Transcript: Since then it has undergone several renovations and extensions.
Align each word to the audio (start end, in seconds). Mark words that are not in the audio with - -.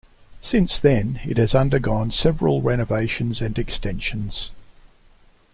Since 0.41 0.79
then 0.79 1.19
it 1.25 1.37
has 1.37 1.53
undergone 1.53 2.09
several 2.09 2.63
renovations 2.63 3.39
and 3.39 3.55
extensions. 3.59 4.49